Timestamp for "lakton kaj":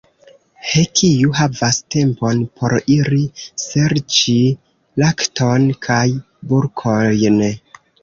5.05-6.03